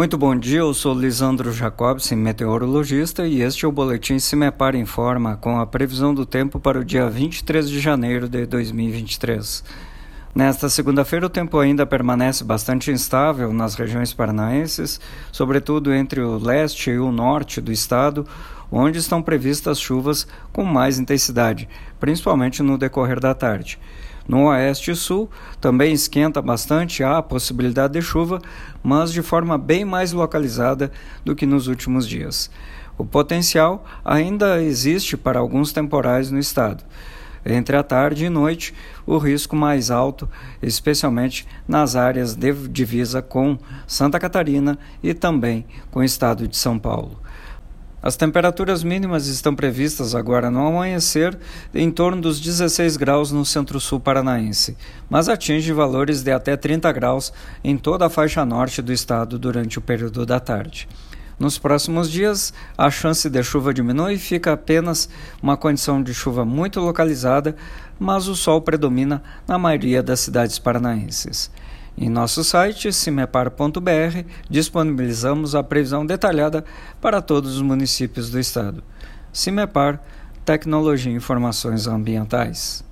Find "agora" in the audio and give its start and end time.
50.14-50.50